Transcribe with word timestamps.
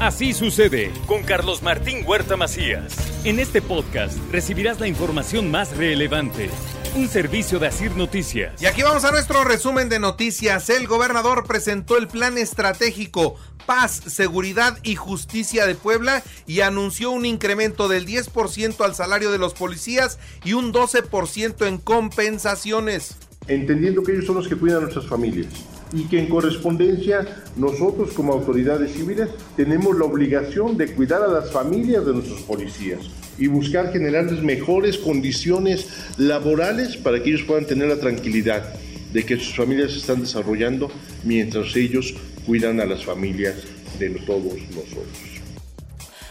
Así 0.00 0.34
sucede 0.34 0.92
con 1.06 1.22
Carlos 1.22 1.62
Martín 1.62 2.04
Huerta 2.06 2.36
Macías. 2.36 2.94
En 3.24 3.38
este 3.38 3.62
podcast 3.62 4.18
recibirás 4.30 4.78
la 4.78 4.88
información 4.88 5.50
más 5.50 5.74
relevante. 5.74 6.50
Un 6.94 7.08
servicio 7.08 7.58
de 7.58 7.68
Asir 7.68 7.96
Noticias. 7.96 8.60
Y 8.60 8.66
aquí 8.66 8.82
vamos 8.82 9.06
a 9.06 9.10
nuestro 9.10 9.42
resumen 9.42 9.88
de 9.88 9.98
noticias. 9.98 10.68
El 10.68 10.86
gobernador 10.86 11.46
presentó 11.46 11.96
el 11.96 12.08
plan 12.08 12.36
estratégico 12.36 13.36
Paz, 13.64 14.02
Seguridad 14.06 14.78
y 14.82 14.96
Justicia 14.96 15.66
de 15.66 15.74
Puebla 15.74 16.22
y 16.46 16.60
anunció 16.60 17.10
un 17.10 17.24
incremento 17.24 17.88
del 17.88 18.06
10% 18.06 18.84
al 18.84 18.94
salario 18.94 19.32
de 19.32 19.38
los 19.38 19.54
policías 19.54 20.18
y 20.44 20.52
un 20.52 20.74
12% 20.74 21.66
en 21.66 21.78
compensaciones. 21.78 23.16
Entendiendo 23.48 24.02
que 24.02 24.12
ellos 24.12 24.26
son 24.26 24.34
los 24.36 24.46
que 24.46 24.56
cuidan 24.56 24.78
a 24.78 24.80
nuestras 24.82 25.06
familias 25.06 25.48
y 25.92 26.04
que 26.04 26.18
en 26.18 26.28
correspondencia 26.28 27.26
nosotros 27.56 28.12
como 28.12 28.32
autoridades 28.32 28.92
civiles 28.92 29.28
tenemos 29.56 29.96
la 29.96 30.04
obligación 30.04 30.76
de 30.76 30.92
cuidar 30.92 31.22
a 31.22 31.28
las 31.28 31.50
familias 31.50 32.04
de 32.04 32.12
nuestros 32.12 32.40
policías 32.42 33.00
y 33.38 33.46
buscar 33.46 33.92
generarles 33.92 34.42
mejores 34.42 34.98
condiciones 34.98 35.88
laborales 36.16 36.96
para 36.96 37.22
que 37.22 37.30
ellos 37.30 37.42
puedan 37.46 37.66
tener 37.66 37.88
la 37.88 38.00
tranquilidad 38.00 38.74
de 39.12 39.24
que 39.24 39.36
sus 39.36 39.54
familias 39.54 39.92
se 39.92 39.98
están 39.98 40.20
desarrollando 40.20 40.90
mientras 41.24 41.74
ellos 41.76 42.14
cuidan 42.44 42.80
a 42.80 42.86
las 42.86 43.04
familias 43.04 43.56
de 43.98 44.10
todos 44.10 44.54
nosotros. 44.70 45.36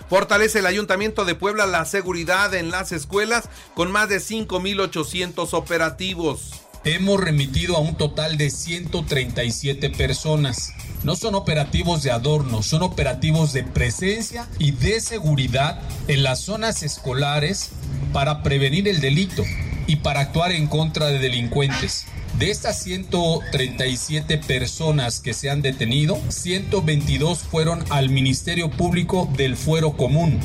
Fortalece 0.10 0.60
el 0.60 0.68
Ayuntamiento 0.68 1.26
de 1.26 1.34
Puebla 1.34 1.66
la 1.66 1.84
seguridad 1.86 2.54
en 2.54 2.70
las 2.70 2.92
escuelas 2.92 3.50
con 3.74 3.92
más 3.92 4.08
de 4.08 4.18
5.800 4.18 5.54
operativos 5.54 6.65
hemos 6.86 7.20
remitido 7.20 7.76
a 7.76 7.80
un 7.80 7.96
total 7.96 8.38
de 8.38 8.52
137 8.52 9.90
personas. 9.90 10.72
No 11.04 11.16
son 11.16 11.36
operativos 11.36 12.04
de 12.04 12.12
adorno, 12.12 12.62
son 12.62 12.84
operativos 12.84 13.54
de 13.54 13.64
presencia 13.64 14.48
y 14.60 14.72
de 14.72 15.02
seguridad 15.02 15.82
en 16.08 16.24
las 16.24 16.42
zonas 16.42 16.84
escolares 16.84 17.72
para 18.14 18.44
prevenir 18.44 18.88
el 18.88 19.02
delito 19.02 19.44
y 19.88 19.98
para 19.98 20.22
actuar 20.22 20.52
en 20.52 20.68
contra 20.68 21.08
de 21.08 21.20
delincuentes. 21.20 22.06
De 22.38 22.52
estas 22.52 22.82
137 22.84 24.38
personas 24.40 25.22
que 25.22 25.34
se 25.34 25.50
han 25.50 25.62
detenido, 25.62 26.20
122 26.30 27.40
fueron 27.40 27.84
al 27.90 28.10
Ministerio 28.10 28.70
Público 28.70 29.30
del 29.38 29.56
Fuero 29.56 29.96
Común. 29.96 30.40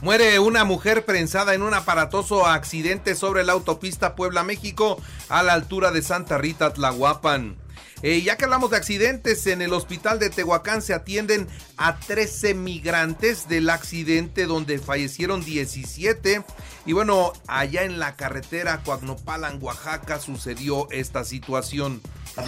Muere 0.00 0.38
una 0.38 0.62
mujer 0.62 1.04
prensada 1.04 1.54
en 1.54 1.62
un 1.62 1.74
aparatoso 1.74 2.46
accidente 2.46 3.16
sobre 3.16 3.42
la 3.42 3.52
autopista 3.52 4.14
Puebla-México 4.14 5.00
a 5.28 5.42
la 5.42 5.54
altura 5.54 5.90
de 5.90 6.02
Santa 6.02 6.38
Rita 6.38 6.72
Tlahuapan. 6.72 7.56
Eh, 8.02 8.22
ya 8.22 8.36
que 8.36 8.44
hablamos 8.44 8.70
de 8.70 8.76
accidentes, 8.76 9.44
en 9.48 9.60
el 9.60 9.72
hospital 9.72 10.20
de 10.20 10.30
Tehuacán 10.30 10.82
se 10.82 10.94
atienden 10.94 11.48
a 11.76 11.98
13 11.98 12.54
migrantes 12.54 13.48
del 13.48 13.70
accidente 13.70 14.46
donde 14.46 14.78
fallecieron 14.78 15.44
17. 15.44 16.44
Y 16.86 16.92
bueno, 16.92 17.32
allá 17.48 17.82
en 17.82 17.98
la 17.98 18.14
carretera 18.14 18.82
Coagnopalan, 18.84 19.58
Oaxaca, 19.60 20.20
sucedió 20.20 20.88
esta 20.92 21.24
situación. 21.24 22.00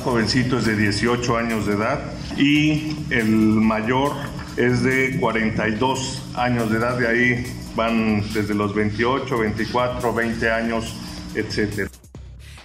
Jovencito 0.04 0.58
es 0.58 0.66
de 0.66 0.76
18 0.76 1.36
años 1.36 1.66
de 1.66 1.72
edad 1.72 2.00
y 2.36 2.96
el 3.10 3.28
mayor 3.28 4.12
es 4.60 4.82
de 4.82 5.16
42 5.18 6.22
años 6.34 6.70
de 6.70 6.76
edad, 6.76 6.98
de 6.98 7.08
ahí 7.08 7.46
van 7.74 8.22
desde 8.34 8.54
los 8.54 8.74
28, 8.74 9.38
24, 9.38 10.12
20 10.12 10.50
años, 10.50 10.94
etc. 11.34 11.88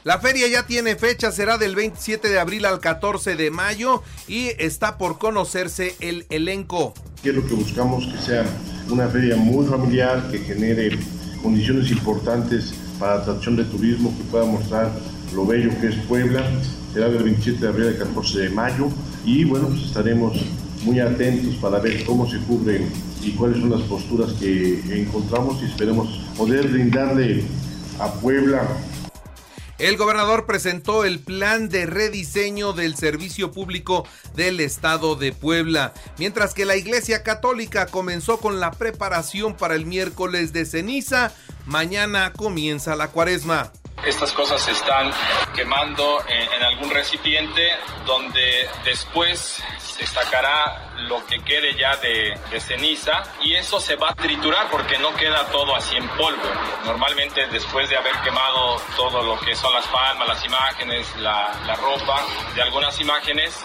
La 0.03 0.19
feria 0.19 0.49
ya 0.49 0.67
tiene 0.67 0.97
fecha, 0.97 1.31
será 1.31 1.57
del 1.57 1.73
27 1.73 2.27
de 2.27 2.37
abril 2.37 2.65
al 2.65 2.81
14 2.81 3.37
de 3.37 3.49
mayo 3.49 4.03
y 4.27 4.49
está 4.59 4.97
por 4.97 5.17
conocerse 5.17 5.95
el 6.01 6.25
elenco. 6.29 6.93
¿Qué 7.23 7.29
es 7.29 7.35
lo 7.35 7.47
que 7.47 7.53
buscamos? 7.53 8.05
Que 8.07 8.17
sea 8.17 8.45
una 8.89 9.07
feria 9.07 9.37
muy 9.37 9.65
familiar, 9.65 10.29
que 10.29 10.39
genere 10.39 10.99
condiciones 11.41 11.89
importantes 11.91 12.73
para 12.99 13.15
la 13.15 13.21
atracción 13.21 13.55
de 13.55 13.63
turismo, 13.63 14.13
que 14.17 14.23
pueda 14.25 14.43
mostrar 14.43 14.91
lo 15.33 15.45
bello 15.45 15.69
que 15.79 15.87
es 15.87 15.95
Puebla. 16.07 16.43
Será 16.93 17.07
del 17.07 17.23
27 17.23 17.61
de 17.61 17.67
abril 17.67 17.87
al 17.87 17.97
14 17.97 18.39
de 18.39 18.49
mayo 18.49 18.89
y 19.23 19.45
bueno, 19.45 19.69
pues 19.69 19.83
estaremos 19.83 20.37
muy 20.85 20.99
atentos 20.99 21.55
para 21.55 21.79
ver 21.79 22.05
cómo 22.05 22.29
se 22.29 22.37
cubren 22.39 22.87
y 23.21 23.31
cuáles 23.31 23.59
son 23.59 23.71
las 23.71 23.81
posturas 23.81 24.31
que 24.33 24.79
encontramos 25.01 25.61
y 25.61 25.65
esperemos 25.65 26.07
poder 26.37 26.67
brindarle 26.67 27.43
a 27.99 28.11
Puebla 28.13 28.67
el 29.77 29.97
gobernador 29.97 30.45
presentó 30.45 31.03
el 31.03 31.19
plan 31.19 31.67
de 31.67 31.85
rediseño 31.85 32.71
del 32.71 32.95
servicio 32.95 33.51
público 33.51 34.07
del 34.33 34.61
estado 34.61 35.17
de 35.17 35.33
Puebla, 35.33 35.93
mientras 36.17 36.53
que 36.53 36.63
la 36.63 36.77
Iglesia 36.77 37.23
Católica 37.23 37.85
comenzó 37.87 38.37
con 38.37 38.61
la 38.61 38.71
preparación 38.71 39.53
para 39.53 39.75
el 39.75 39.85
miércoles 39.85 40.53
de 40.53 40.65
ceniza. 40.65 41.33
Mañana 41.65 42.31
comienza 42.31 42.95
la 42.95 43.09
cuaresma. 43.09 43.73
Estas 44.05 44.31
cosas 44.33 44.61
se 44.61 44.71
están 44.71 45.11
quemando 45.55 46.23
en, 46.27 46.63
algún 46.63 46.91
recipiente 46.91 47.71
donde 48.05 48.69
después 48.83 49.63
se 49.79 50.05
sacará 50.05 50.93
lo 50.97 51.25
que 51.25 51.43
quede 51.43 51.75
ya 51.75 51.95
de, 51.97 52.37
ceniza 52.59 53.23
y 53.41 53.55
eso 53.55 53.79
se 53.79 53.95
va 53.95 54.11
a 54.11 54.15
triturar 54.15 54.69
porque 54.69 54.97
no 54.99 55.13
queda 55.15 55.47
todo 55.47 55.75
así 55.75 55.95
en 55.97 56.07
polvo. 56.09 56.43
Normalmente 56.85 57.47
después 57.47 57.89
de 57.89 57.97
haber 57.97 58.15
quemado 58.23 58.79
todo 58.95 59.23
lo 59.23 59.39
que 59.39 59.55
son 59.55 59.73
las 59.73 59.87
palmas, 59.87 60.27
las 60.27 60.45
imágenes, 60.45 61.15
la, 61.17 61.75
ropa 61.75 62.23
de 62.53 62.61
algunas 62.61 62.99
imágenes, 62.99 63.63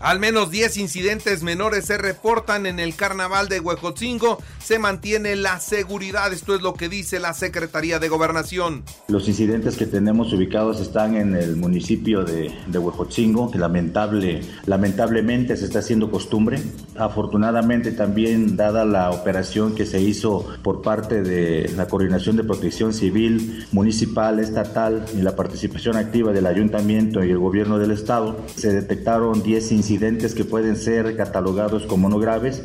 al 0.00 0.20
menos 0.20 0.50
10 0.50 0.76
incidentes 0.76 1.42
menores 1.42 1.86
se 1.86 1.96
reportan 1.96 2.66
en 2.66 2.78
el 2.80 2.94
carnaval 2.94 3.48
de 3.48 3.60
Huejotzingo. 3.60 4.38
Se 4.62 4.78
mantiene 4.78 5.36
la 5.36 5.58
seguridad, 5.60 6.32
esto 6.32 6.54
es 6.54 6.62
lo 6.62 6.74
que 6.74 6.88
dice 6.88 7.18
la 7.18 7.32
Secretaría 7.32 7.98
de 7.98 8.08
Gobernación. 8.08 8.82
Los 9.08 9.28
incidentes 9.28 9.76
que 9.76 9.86
tenemos 9.86 10.32
ubicados 10.32 10.80
están 10.80 11.16
en 11.16 11.34
el 11.34 11.56
municipio 11.56 12.24
de, 12.24 12.52
Huejotzingo, 12.76 13.50
lamentable, 13.54 14.42
lamentablemente 14.66 15.56
se 15.56 15.64
está 15.64 15.78
haciendo 15.78 16.10
costumbre. 16.10 16.60
Afortunadamente 16.96 17.92
también, 17.92 18.56
dada 18.56 18.84
la 18.84 19.10
operación 19.10 19.74
que 19.74 19.86
se 19.86 20.00
hizo 20.00 20.46
por 20.62 20.82
parte 20.82 21.22
de 21.22 21.72
la 21.74 21.88
Coordinación 21.88 22.36
de 22.36 22.44
Protección 22.44 22.92
Civil 22.92 23.66
Municipal, 23.72 24.40
Estatal 24.40 25.06
y 25.16 25.22
la 25.22 25.34
participación 25.34 25.96
activa 25.96 26.32
del 26.32 26.46
Ayuntamiento 26.46 27.24
y 27.24 27.30
el 27.30 27.38
Gobierno 27.38 27.78
del 27.78 27.92
Estado, 27.92 28.36
se 28.56 28.72
detectaron 28.72 29.42
10 29.42 29.72
incidentes 29.72 29.85
incidentes 29.86 30.34
que 30.34 30.44
pueden 30.44 30.76
ser 30.76 31.16
catalogados 31.16 31.86
como 31.86 32.08
no 32.08 32.18
graves. 32.18 32.64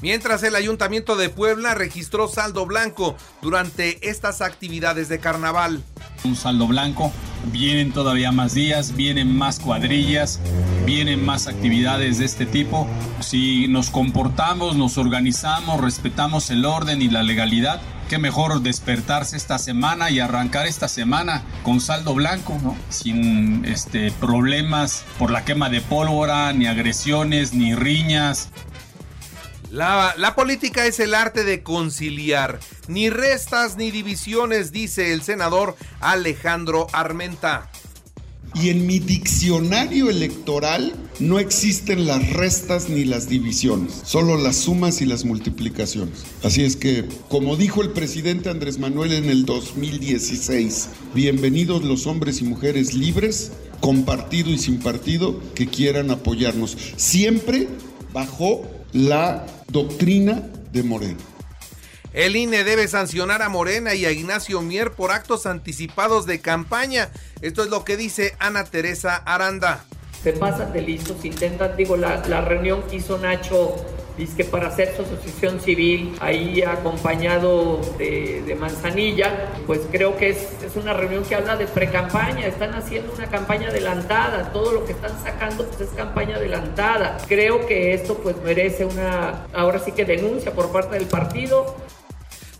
Mientras 0.00 0.44
el 0.44 0.54
Ayuntamiento 0.54 1.16
de 1.16 1.28
Puebla 1.28 1.74
registró 1.74 2.28
saldo 2.28 2.66
blanco 2.66 3.16
durante 3.42 4.08
estas 4.08 4.42
actividades 4.42 5.08
de 5.08 5.18
carnaval. 5.18 5.82
Un 6.22 6.36
saldo 6.36 6.68
blanco, 6.68 7.10
vienen 7.50 7.92
todavía 7.92 8.30
más 8.30 8.54
días, 8.54 8.94
vienen 8.94 9.36
más 9.36 9.58
cuadrillas, 9.58 10.38
vienen 10.84 11.24
más 11.24 11.48
actividades 11.48 12.18
de 12.18 12.26
este 12.26 12.46
tipo. 12.46 12.86
Si 13.20 13.66
nos 13.66 13.90
comportamos, 13.90 14.76
nos 14.76 14.98
organizamos, 14.98 15.80
respetamos 15.80 16.50
el 16.50 16.64
orden 16.64 17.02
y 17.02 17.08
la 17.08 17.24
legalidad, 17.24 17.80
qué 18.08 18.18
mejor 18.18 18.60
despertarse 18.60 19.36
esta 19.36 19.58
semana 19.58 20.10
y 20.10 20.20
arrancar 20.20 20.66
esta 20.66 20.88
semana 20.88 21.42
con 21.62 21.80
saldo 21.80 22.14
blanco, 22.14 22.58
¿no? 22.62 22.76
Sin 22.88 23.64
este, 23.64 24.10
problemas 24.12 25.04
por 25.18 25.30
la 25.30 25.44
quema 25.44 25.68
de 25.68 25.80
pólvora, 25.80 26.52
ni 26.52 26.66
agresiones, 26.66 27.52
ni 27.52 27.74
riñas. 27.74 28.48
La, 29.70 30.14
la, 30.16 30.34
política 30.34 30.86
es 30.86 31.00
el 31.00 31.14
arte 31.14 31.44
de 31.44 31.62
conciliar, 31.62 32.60
ni 32.86 33.10
restas 33.10 33.76
ni 33.76 33.90
divisiones, 33.90 34.70
dice 34.70 35.12
el 35.12 35.22
senador 35.22 35.76
Alejandro 36.00 36.86
Armenta. 36.92 37.68
Y 38.58 38.70
en 38.70 38.86
mi 38.86 39.00
diccionario 39.00 40.08
electoral 40.08 40.94
no 41.20 41.38
existen 41.38 42.06
las 42.06 42.32
restas 42.32 42.88
ni 42.88 43.04
las 43.04 43.28
divisiones, 43.28 43.92
solo 44.04 44.38
las 44.38 44.56
sumas 44.56 45.02
y 45.02 45.06
las 45.06 45.26
multiplicaciones. 45.26 46.24
Así 46.42 46.64
es 46.64 46.76
que, 46.76 47.04
como 47.28 47.56
dijo 47.56 47.82
el 47.82 47.90
presidente 47.90 48.48
Andrés 48.48 48.78
Manuel 48.78 49.12
en 49.12 49.28
el 49.28 49.44
2016, 49.44 50.88
bienvenidos 51.14 51.84
los 51.84 52.06
hombres 52.06 52.40
y 52.40 52.44
mujeres 52.44 52.94
libres, 52.94 53.52
con 53.80 54.04
partido 54.04 54.50
y 54.50 54.58
sin 54.58 54.78
partido, 54.78 55.38
que 55.54 55.66
quieran 55.66 56.10
apoyarnos, 56.10 56.78
siempre 56.96 57.68
bajo 58.14 58.62
la 58.94 59.46
doctrina 59.70 60.50
de 60.72 60.82
Moreno. 60.82 61.35
El 62.16 62.34
INE 62.34 62.64
debe 62.64 62.88
sancionar 62.88 63.42
a 63.42 63.50
Morena 63.50 63.92
y 63.92 64.06
a 64.06 64.10
Ignacio 64.10 64.62
Mier 64.62 64.92
por 64.92 65.10
actos 65.10 65.44
anticipados 65.44 66.24
de 66.24 66.40
campaña. 66.40 67.10
Esto 67.42 67.62
es 67.62 67.68
lo 67.68 67.84
que 67.84 67.98
dice 67.98 68.34
Ana 68.38 68.64
Teresa 68.64 69.16
Aranda. 69.16 69.84
Se 70.22 70.32
pasan 70.32 70.72
de 70.72 70.80
listos, 70.80 71.22
intentan, 71.26 71.76
digo, 71.76 71.94
la, 71.98 72.40
reunión 72.40 72.84
que 72.84 72.96
hizo 72.96 73.18
Nacho 73.18 73.76
para 74.50 74.68
hacer 74.68 74.96
su 74.96 75.02
asociación 75.02 75.60
civil, 75.60 76.16
ahí 76.20 76.62
acompañado 76.62 77.82
de, 77.98 78.56
Manzanilla, 78.58 79.50
pues 79.66 79.80
creo 79.92 80.16
que 80.16 80.30
es, 80.30 80.38
es 80.64 80.74
una 80.74 80.94
reunión 80.94 81.22
que 81.22 81.34
habla 81.34 81.56
de 81.56 81.66
pre-campaña, 81.66 82.46
están 82.46 82.72
haciendo 82.72 83.12
una 83.12 83.26
campaña 83.26 83.68
adelantada, 83.68 84.52
todo 84.54 84.72
lo 84.72 84.86
que 84.86 84.92
están 84.92 85.22
sacando 85.22 85.66
pues 85.66 85.82
es 85.82 85.94
campaña 85.94 86.36
adelantada. 86.36 87.18
Creo 87.28 87.66
que 87.66 87.92
esto 87.92 88.16
pues 88.22 88.36
merece 88.42 88.86
una, 88.86 89.44
ahora 89.52 89.78
sí 89.80 89.92
que 89.92 90.06
denuncia 90.06 90.54
por 90.54 90.72
parte 90.72 90.98
del 90.98 91.08
partido. 91.08 91.76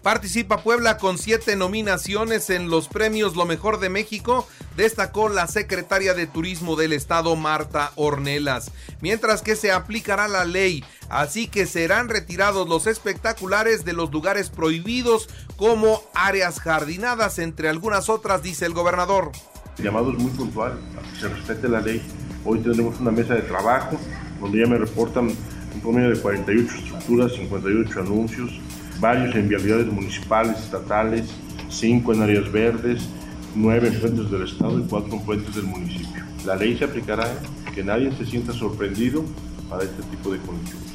Participa 0.07 0.59
Puebla 0.59 0.99
con 0.99 1.19
siete 1.19 1.57
nominaciones 1.57 2.49
en 2.51 2.71
los 2.71 2.87
premios 2.87 3.35
Lo 3.35 3.45
Mejor 3.45 3.81
de 3.81 3.89
México, 3.89 4.47
destacó 4.77 5.29
la 5.29 5.49
secretaria 5.49 6.15
de 6.15 6.29
Turismo 6.29 6.77
del 6.77 6.93
Estado, 6.93 7.35
Marta 7.35 7.91
Ornelas. 7.97 8.71
Mientras 9.01 9.43
que 9.43 9.57
se 9.57 9.73
aplicará 9.73 10.29
la 10.29 10.45
ley, 10.45 10.85
así 11.09 11.49
que 11.49 11.67
serán 11.67 12.09
retirados 12.09 12.69
los 12.69 12.87
espectaculares 12.87 13.85
de 13.85 13.95
los 13.95 14.13
lugares 14.13 14.49
prohibidos 14.49 15.29
como 15.57 16.05
áreas 16.15 16.61
jardinadas, 16.61 17.41
entre 17.41 17.69
algunas 17.69 18.09
otras, 18.09 18.45
dice 18.45 18.65
el 18.65 18.75
gobernador. 18.75 19.33
El 19.77 19.87
llamado 19.87 20.13
es 20.13 20.19
muy 20.19 20.31
puntual, 20.31 20.79
se 21.19 21.27
respete 21.27 21.69
la 21.69 21.81
ley. 21.81 22.01
Hoy 22.45 22.61
tenemos 22.61 23.01
una 23.01 23.11
mesa 23.11 23.35
de 23.35 23.43
trabajo 23.43 23.99
donde 24.41 24.61
ya 24.61 24.69
me 24.69 24.79
reportan 24.79 25.31
un 25.75 25.81
promedio 25.83 26.11
de 26.11 26.21
48 26.21 26.75
estructuras, 26.77 27.33
58 27.33 28.01
anuncios, 28.03 28.53
varios 29.01 29.35
en 29.35 29.49
vialidades 29.49 29.87
municipales, 29.87 30.59
estatales, 30.59 31.29
cinco 31.69 32.13
en 32.13 32.23
áreas 32.23 32.51
verdes, 32.51 33.03
nueve 33.55 33.89
en 33.89 34.01
puentes 34.01 34.31
del 34.31 34.43
Estado 34.45 34.79
y 34.79 34.83
cuatro 34.83 35.15
en 35.15 35.25
puentes 35.25 35.55
del 35.55 35.65
municipio. 35.65 36.25
La 36.45 36.57
ley 36.57 36.77
se 36.79 36.85
aplicará, 36.85 37.33
que 37.75 37.83
nadie 37.83 38.11
se 38.17 38.25
sienta 38.25 38.53
sorprendido 38.53 39.25
para 39.69 39.83
este 39.83 40.03
tipo 40.05 40.31
de 40.31 40.39
condiciones. 40.39 40.87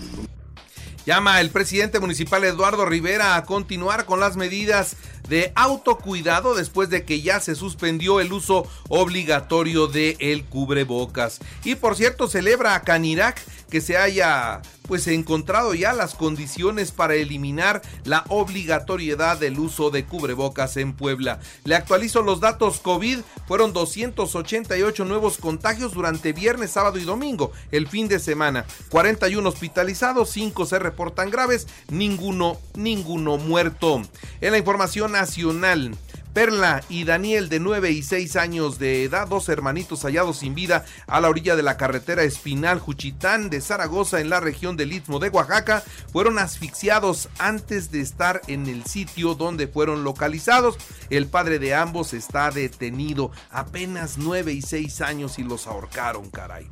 Llama 1.03 1.41
el 1.41 1.49
presidente 1.49 1.99
municipal 1.99 2.43
Eduardo 2.43 2.85
Rivera 2.85 3.35
a 3.35 3.43
continuar 3.43 4.05
con 4.05 4.19
las 4.19 4.37
medidas 4.37 4.95
de 5.27 5.51
autocuidado 5.55 6.53
después 6.53 6.89
de 6.91 7.05
que 7.05 7.21
ya 7.21 7.39
se 7.39 7.55
suspendió 7.55 8.19
el 8.19 8.31
uso 8.31 8.67
obligatorio 8.87 9.87
de 9.87 10.15
el 10.19 10.43
cubrebocas. 10.43 11.39
Y 11.63 11.73
por 11.73 11.95
cierto, 11.95 12.27
celebra 12.27 12.75
a 12.75 12.81
Canirac 12.81 13.41
que 13.71 13.81
se 13.81 13.97
haya 13.97 14.61
pues 14.87 15.07
encontrado 15.07 15.73
ya 15.73 15.93
las 15.93 16.15
condiciones 16.15 16.91
para 16.91 17.15
eliminar 17.15 17.81
la 18.03 18.25
obligatoriedad 18.27 19.37
del 19.37 19.57
uso 19.57 19.89
de 19.89 20.03
cubrebocas 20.03 20.75
en 20.75 20.91
Puebla. 20.93 21.39
Le 21.63 21.75
actualizo 21.75 22.21
los 22.21 22.41
datos 22.41 22.81
COVID, 22.81 23.19
fueron 23.47 23.71
288 23.71 25.05
nuevos 25.05 25.37
contagios 25.37 25.93
durante 25.93 26.33
viernes, 26.33 26.71
sábado 26.71 26.99
y 26.99 27.05
domingo, 27.05 27.53
el 27.71 27.87
fin 27.87 28.09
de 28.09 28.19
semana. 28.19 28.65
41 28.89 29.47
hospitalizados, 29.47 30.29
5 30.31 30.65
se 30.65 30.77
reportan 30.77 31.29
graves, 31.29 31.67
ninguno, 31.89 32.59
ninguno 32.75 33.37
muerto. 33.37 34.01
En 34.41 34.51
la 34.51 34.57
información 34.57 35.13
nacional, 35.13 35.95
Perla 36.33 36.81
y 36.87 37.03
Daniel 37.03 37.49
de 37.49 37.59
9 37.59 37.91
y 37.91 38.03
6 38.03 38.35
años 38.37 38.79
de 38.79 39.03
edad, 39.03 39.27
dos 39.27 39.49
hermanitos 39.49 40.03
hallados 40.03 40.37
sin 40.37 40.55
vida 40.55 40.85
a 41.07 41.19
la 41.19 41.29
orilla 41.29 41.55
de 41.55 41.63
la 41.63 41.75
carretera 41.75 42.23
Espinal 42.23 42.79
Juchitán 42.79 43.49
de 43.49 43.59
Zaragoza 43.59 44.21
en 44.21 44.29
la 44.29 44.39
región 44.39 44.77
del 44.77 44.93
Istmo 44.93 45.19
de 45.19 45.29
Oaxaca, 45.29 45.83
fueron 46.11 46.39
asfixiados 46.39 47.27
antes 47.37 47.91
de 47.91 47.99
estar 47.99 48.41
en 48.47 48.67
el 48.67 48.85
sitio 48.85 49.35
donde 49.35 49.67
fueron 49.67 50.03
localizados. 50.03 50.77
El 51.09 51.27
padre 51.27 51.59
de 51.59 51.73
ambos 51.73 52.13
está 52.13 52.49
detenido, 52.49 53.31
apenas 53.49 54.17
9 54.17 54.53
y 54.53 54.61
6 54.61 55.01
años 55.01 55.37
y 55.37 55.43
los 55.43 55.67
ahorcaron, 55.67 56.29
caray. 56.29 56.69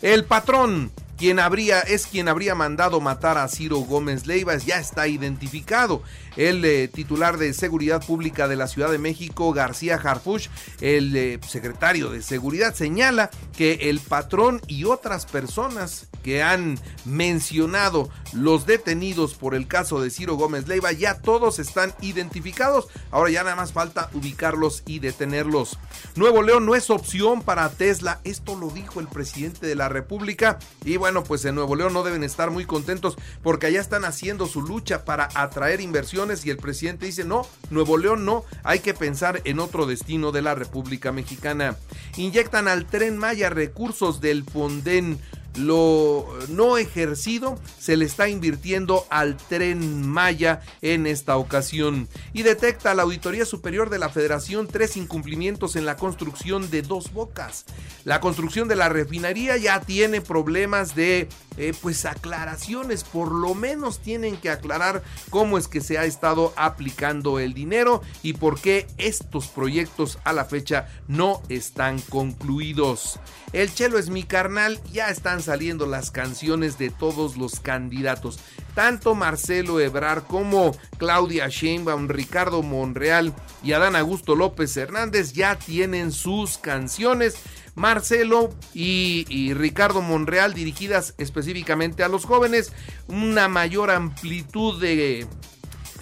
El 0.00 0.24
patrón 0.24 0.90
quien 1.16 1.38
habría, 1.38 1.80
es 1.80 2.06
quien 2.06 2.28
habría 2.28 2.54
mandado 2.54 3.00
matar 3.00 3.38
a 3.38 3.48
Ciro 3.48 3.78
Gómez 3.78 4.26
Leiva, 4.26 4.56
ya 4.56 4.78
está 4.78 5.06
identificado. 5.08 6.02
El 6.36 6.64
eh, 6.64 6.88
titular 6.88 7.38
de 7.38 7.52
Seguridad 7.54 8.04
Pública 8.04 8.48
de 8.48 8.56
la 8.56 8.66
Ciudad 8.66 8.90
de 8.90 8.98
México, 8.98 9.52
García 9.52 9.94
Harfuch, 10.02 10.48
el 10.80 11.14
eh, 11.16 11.38
secretario 11.46 12.10
de 12.10 12.22
Seguridad, 12.22 12.74
señala 12.74 13.30
que 13.56 13.90
el 13.90 14.00
patrón 14.00 14.60
y 14.66 14.84
otras 14.84 15.26
personas 15.26 16.08
que 16.24 16.42
han 16.42 16.78
mencionado 17.04 18.08
los 18.32 18.66
detenidos 18.66 19.34
por 19.34 19.54
el 19.54 19.68
caso 19.68 20.00
de 20.00 20.10
Ciro 20.10 20.34
Gómez 20.36 20.66
Leiva, 20.66 20.90
ya 20.90 21.20
todos 21.20 21.58
están 21.58 21.94
identificados. 22.00 22.88
Ahora 23.10 23.30
ya 23.30 23.44
nada 23.44 23.56
más 23.56 23.72
falta 23.72 24.10
ubicarlos 24.14 24.82
y 24.86 24.98
detenerlos. 24.98 25.78
Nuevo 26.16 26.42
León 26.42 26.66
no 26.66 26.74
es 26.74 26.90
opción 26.90 27.42
para 27.42 27.68
Tesla. 27.68 28.20
Esto 28.24 28.56
lo 28.56 28.70
dijo 28.70 29.00
el 29.00 29.06
presidente 29.06 29.66
de 29.66 29.74
la 29.74 29.88
República. 29.88 30.58
Bueno, 31.04 31.22
pues 31.22 31.44
en 31.44 31.54
Nuevo 31.54 31.76
León 31.76 31.92
no 31.92 32.02
deben 32.02 32.24
estar 32.24 32.50
muy 32.50 32.64
contentos 32.64 33.18
porque 33.42 33.66
allá 33.66 33.78
están 33.78 34.06
haciendo 34.06 34.46
su 34.46 34.62
lucha 34.62 35.04
para 35.04 35.28
atraer 35.34 35.82
inversiones 35.82 36.46
y 36.46 36.50
el 36.50 36.56
presidente 36.56 37.04
dice, 37.04 37.24
no, 37.24 37.46
Nuevo 37.68 37.98
León 37.98 38.24
no, 38.24 38.42
hay 38.62 38.78
que 38.78 38.94
pensar 38.94 39.42
en 39.44 39.60
otro 39.60 39.84
destino 39.84 40.32
de 40.32 40.40
la 40.40 40.54
República 40.54 41.12
Mexicana. 41.12 41.76
Inyectan 42.16 42.68
al 42.68 42.86
tren 42.86 43.18
Maya 43.18 43.50
recursos 43.50 44.22
del 44.22 44.44
Fonden 44.44 45.18
lo 45.56 46.26
no 46.48 46.78
ejercido 46.78 47.58
se 47.78 47.96
le 47.96 48.04
está 48.04 48.28
invirtiendo 48.28 49.06
al 49.10 49.36
tren 49.36 50.06
Maya 50.06 50.60
en 50.82 51.06
esta 51.06 51.36
ocasión 51.36 52.08
y 52.32 52.42
detecta 52.42 52.94
la 52.94 53.02
Auditoría 53.02 53.44
Superior 53.44 53.90
de 53.90 53.98
la 53.98 54.08
Federación 54.08 54.68
tres 54.68 54.96
incumplimientos 54.96 55.76
en 55.76 55.86
la 55.86 55.96
construcción 55.96 56.70
de 56.70 56.82
dos 56.82 57.12
bocas. 57.12 57.64
La 58.04 58.20
construcción 58.20 58.68
de 58.68 58.76
la 58.76 58.88
refinería 58.88 59.56
ya 59.56 59.80
tiene 59.80 60.20
problemas 60.20 60.94
de 60.94 61.28
eh, 61.56 61.72
pues 61.80 62.04
aclaraciones, 62.04 63.04
por 63.04 63.30
lo 63.30 63.54
menos 63.54 64.00
tienen 64.00 64.36
que 64.36 64.50
aclarar 64.50 65.02
cómo 65.30 65.56
es 65.56 65.68
que 65.68 65.80
se 65.80 65.98
ha 65.98 66.04
estado 66.04 66.52
aplicando 66.56 67.38
el 67.38 67.54
dinero 67.54 68.02
y 68.22 68.32
por 68.32 68.60
qué 68.60 68.86
estos 68.98 69.46
proyectos 69.46 70.18
a 70.24 70.32
la 70.32 70.44
fecha 70.44 70.88
no 71.06 71.42
están 71.48 72.00
concluidos. 72.00 73.20
El 73.52 73.72
Chelo 73.72 73.98
es 73.98 74.10
mi 74.10 74.24
carnal, 74.24 74.80
ya 74.92 75.10
están 75.10 75.43
saliendo 75.44 75.86
las 75.86 76.10
canciones 76.10 76.78
de 76.78 76.90
todos 76.90 77.36
los 77.36 77.60
candidatos. 77.60 78.38
Tanto 78.74 79.14
Marcelo 79.14 79.80
Ebrar 79.80 80.24
como 80.24 80.76
Claudia 80.98 81.48
Sheinbaum, 81.48 82.08
Ricardo 82.08 82.62
Monreal 82.62 83.32
y 83.62 83.72
Adán 83.72 83.96
Augusto 83.96 84.34
López 84.34 84.76
Hernández 84.76 85.32
ya 85.32 85.56
tienen 85.56 86.12
sus 86.12 86.58
canciones. 86.58 87.36
Marcelo 87.74 88.54
y, 88.72 89.52
Ricardo 89.54 90.00
Monreal 90.00 90.54
dirigidas 90.54 91.14
específicamente 91.18 92.04
a 92.04 92.08
los 92.08 92.24
jóvenes, 92.24 92.72
una 93.08 93.48
mayor 93.48 93.90
amplitud 93.90 94.80
de, 94.80 95.26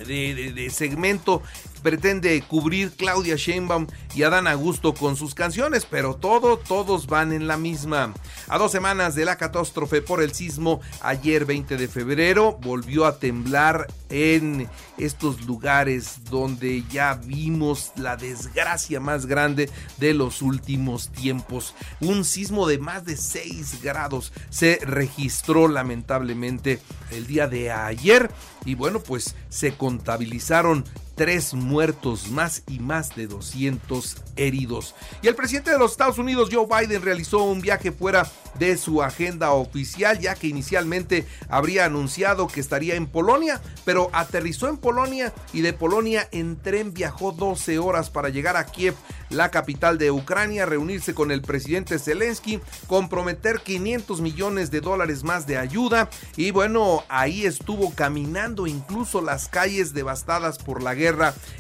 de, 0.06 0.71
segmento 0.71 1.43
pretende 1.82 2.40
cubrir 2.43 2.93
Claudia 2.93 3.37
Sheinbaum 3.37 3.87
y 4.14 4.23
Adán 4.23 4.46
Augusto 4.46 4.94
con 4.94 5.17
sus 5.17 5.34
canciones, 5.34 5.87
pero 5.88 6.14
todo, 6.14 6.58
todos 6.58 7.06
van 7.06 7.32
en 7.32 7.46
la 7.46 7.56
misma. 7.56 8.14
A 8.49 8.58
dos 8.58 8.73
semanas 8.73 9.14
de 9.14 9.25
la 9.25 9.37
catástrofe 9.37 10.02
por 10.02 10.23
el 10.23 10.32
sismo, 10.32 10.81
ayer 11.00 11.44
20 11.44 11.76
de 11.76 11.88
febrero, 11.88 12.58
volvió 12.61 13.06
a 13.06 13.19
temblar 13.19 13.89
en 14.08 14.69
estos 14.98 15.43
lugares 15.43 16.24
donde 16.31 16.84
ya 16.91 17.15
vimos 17.15 17.93
la 17.96 18.17
desgracia 18.17 19.01
más 19.01 19.27
grande 19.27 19.70
de 19.98 20.15
los 20.15 20.43
últimos 20.43 21.08
tiempos. 21.08 21.74
Un 22.01 22.24
sismo 22.24 22.67
de 22.67 22.79
más 22.79 23.05
de 23.05 23.17
6 23.17 23.82
grados 23.82 24.32
se 24.51 24.79
registró 24.82 25.69
lamentablemente 25.69 26.81
el 27.10 27.27
día 27.27 27.48
de 27.48 27.70
ayer 27.70 28.31
y 28.65 28.74
bueno 28.74 29.01
pues 29.01 29.34
se 29.48 29.74
contabilizaron 29.74 30.84
tres 31.22 31.55
muertos 31.55 32.32
más 32.32 32.64
y 32.67 32.81
más 32.81 33.14
de 33.14 33.29
200 33.29 34.17
heridos. 34.34 34.96
Y 35.22 35.29
el 35.29 35.36
presidente 35.36 35.70
de 35.70 35.79
los 35.79 35.93
Estados 35.93 36.19
Unidos, 36.19 36.48
Joe 36.50 36.67
Biden, 36.67 37.00
realizó 37.00 37.44
un 37.44 37.60
viaje 37.60 37.93
fuera 37.93 38.29
de 38.58 38.76
su 38.76 39.02
agenda 39.05 39.52
oficial, 39.52 40.19
ya 40.19 40.34
que 40.34 40.48
inicialmente 40.48 41.24
habría 41.48 41.84
anunciado 41.84 42.48
que 42.48 42.58
estaría 42.58 42.96
en 42.96 43.06
Polonia, 43.06 43.60
pero 43.84 44.10
aterrizó 44.12 44.69
en 44.69 44.79
Polonia 44.79 45.32
y 45.52 45.60
de 45.60 45.72
Polonia 45.72 46.29
en 46.32 46.56
tren 46.56 46.93
viajó 46.93 47.31
12 47.31 47.79
horas 47.79 48.10
para 48.10 48.29
llegar 48.29 48.56
a 48.56 48.67
Kiev, 48.67 48.94
la 49.31 49.50
capital 49.50 49.98
de 49.98 50.10
Ucrania, 50.10 50.67
reunirse 50.67 51.14
con 51.14 51.31
el 51.31 51.41
presidente 51.41 51.98
Zelensky, 51.98 52.60
comprometer 52.88 53.60
500 53.60 54.20
millones 54.20 54.70
de 54.70 54.81
dólares 54.81 55.24
más 55.24 55.46
de 55.46 55.56
ayuda 55.56 56.10
y 56.36 56.50
bueno, 56.50 57.05
ahí 57.08 57.46
estuvo 57.46 57.94
caminando 57.94 58.67
incluso 58.67 59.22
las 59.22 59.48
calles 59.48 59.94
devastadas 59.94 60.58
por 60.58 60.82
la 60.82 60.94
guerra. 60.94 61.12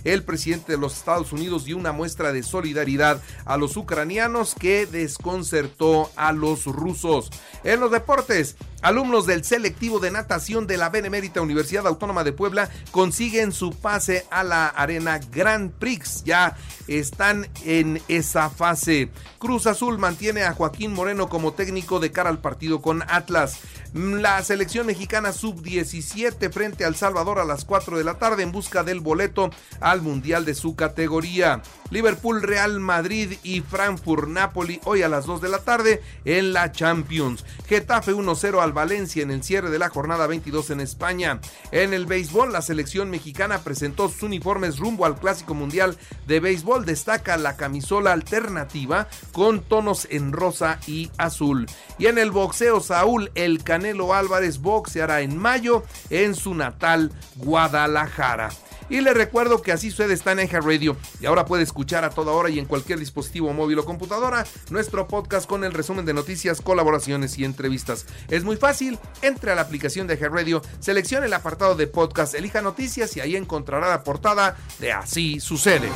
El 0.04 0.22
presidente 0.24 0.72
de 0.72 0.78
los 0.78 0.96
Estados 0.96 1.32
Unidos 1.32 1.64
dio 1.64 1.76
una 1.76 1.92
muestra 1.92 2.32
de 2.32 2.42
solidaridad 2.42 3.20
a 3.44 3.56
los 3.56 3.76
ucranianos 3.76 4.54
que 4.54 4.86
desconcertó 4.86 6.10
a 6.16 6.32
los 6.32 6.66
rusos. 6.66 7.30
En 7.64 7.80
los 7.80 7.90
deportes, 7.90 8.56
alumnos 8.82 9.26
del 9.26 9.44
selectivo 9.44 10.00
de 10.00 10.10
natación 10.10 10.66
de 10.66 10.76
la 10.76 10.88
Benemérita 10.88 11.40
Universidad 11.40 11.86
Autónoma 11.86 12.24
de 12.24 12.32
Puebla 12.32 12.70
consiguen 12.90 13.52
su 13.52 13.70
pase 13.72 14.26
a 14.30 14.42
la 14.42 14.66
Arena 14.66 15.20
Grand 15.30 15.70
Prix. 15.70 16.24
Ya 16.24 16.56
están 16.88 17.48
en 17.64 18.02
esa 18.08 18.50
fase. 18.50 19.10
Cruz 19.38 19.66
Azul 19.66 19.98
mantiene 19.98 20.42
a 20.42 20.52
Joaquín 20.52 20.92
Moreno 20.92 21.28
como 21.28 21.52
técnico 21.52 22.00
de 22.00 22.12
cara 22.12 22.30
al 22.30 22.40
partido 22.40 22.82
con 22.82 23.02
Atlas. 23.08 23.60
La 23.94 24.42
selección 24.42 24.86
mexicana 24.86 25.32
sub-17 25.32 26.50
frente 26.50 26.86
al 26.86 26.96
Salvador 26.96 27.38
a 27.38 27.44
las 27.44 27.66
4 27.66 27.98
de 27.98 28.04
la 28.04 28.14
tarde 28.14 28.42
en 28.42 28.50
busca 28.50 28.82
del 28.84 29.00
boleto 29.00 29.50
al 29.80 30.00
Mundial 30.00 30.46
de 30.46 30.54
su 30.54 30.74
categoría. 30.74 31.60
Liverpool, 31.90 32.40
Real 32.40 32.80
Madrid 32.80 33.34
y 33.42 33.60
Frankfurt, 33.60 34.28
Napoli 34.28 34.80
hoy 34.84 35.02
a 35.02 35.10
las 35.10 35.26
2 35.26 35.42
de 35.42 35.48
la 35.50 35.58
tarde 35.58 36.02
en 36.24 36.54
la 36.54 36.72
Champions. 36.72 37.44
Getafe 37.66 38.14
1-0 38.14 38.62
al 38.62 38.72
Valencia 38.72 39.22
en 39.22 39.30
el 39.30 39.42
cierre 39.42 39.68
de 39.68 39.78
la 39.78 39.90
jornada 39.90 40.26
22 40.26 40.70
en 40.70 40.80
España. 40.80 41.40
En 41.70 41.92
el 41.92 42.06
béisbol, 42.06 42.50
la 42.50 42.62
selección 42.62 43.10
mexicana 43.10 43.58
presentó 43.58 44.08
sus 44.08 44.22
uniformes 44.22 44.78
rumbo 44.78 45.04
al 45.04 45.20
Clásico 45.20 45.52
Mundial 45.52 45.98
de 46.26 46.40
Béisbol. 46.40 46.86
Destaca 46.86 47.36
la 47.36 47.58
camisola 47.58 48.12
alternativa 48.12 49.08
con 49.32 49.60
tonos 49.60 50.08
en 50.10 50.32
rosa 50.32 50.80
y 50.86 51.10
azul. 51.18 51.66
Y 51.98 52.06
en 52.06 52.16
el 52.16 52.30
boxeo, 52.30 52.80
Saúl 52.80 53.30
El 53.34 53.62
Canelo 53.82 54.14
Álvarez 54.14 54.60
boxeará 54.60 55.22
en 55.22 55.36
mayo 55.36 55.82
en 56.08 56.36
su 56.36 56.54
natal 56.54 57.10
Guadalajara. 57.34 58.50
Y 58.88 59.00
le 59.00 59.12
recuerdo 59.12 59.60
que 59.60 59.72
así 59.72 59.90
sucede 59.90 60.14
está 60.14 60.30
en 60.30 60.38
Eja 60.38 60.60
Radio 60.60 60.96
y 61.20 61.26
ahora 61.26 61.46
puede 61.46 61.64
escuchar 61.64 62.04
a 62.04 62.10
toda 62.10 62.30
hora 62.30 62.48
y 62.48 62.60
en 62.60 62.66
cualquier 62.66 63.00
dispositivo 63.00 63.52
móvil 63.52 63.80
o 63.80 63.84
computadora 63.84 64.46
nuestro 64.70 65.08
podcast 65.08 65.48
con 65.48 65.64
el 65.64 65.72
resumen 65.72 66.04
de 66.04 66.14
noticias, 66.14 66.60
colaboraciones 66.60 67.36
y 67.38 67.44
entrevistas. 67.44 68.06
Es 68.28 68.44
muy 68.44 68.56
fácil, 68.56 69.00
entre 69.20 69.50
a 69.50 69.56
la 69.56 69.62
aplicación 69.62 70.06
de 70.06 70.14
Eja 70.14 70.28
Radio, 70.28 70.62
seleccione 70.78 71.26
el 71.26 71.34
apartado 71.34 71.74
de 71.74 71.88
podcast, 71.88 72.34
elija 72.34 72.62
noticias 72.62 73.16
y 73.16 73.20
ahí 73.20 73.34
encontrará 73.34 73.88
la 73.88 74.04
portada 74.04 74.56
de 74.78 74.92
Así 74.92 75.40
sucede. 75.40 75.88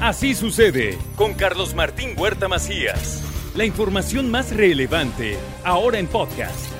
Así 0.00 0.34
sucede 0.34 0.98
con 1.14 1.34
Carlos 1.34 1.74
Martín 1.74 2.14
Huerta 2.18 2.48
Macías. 2.48 3.22
La 3.54 3.64
información 3.64 4.32
más 4.32 4.50
relevante 4.50 5.38
ahora 5.62 6.00
en 6.00 6.08
podcast. 6.08 6.79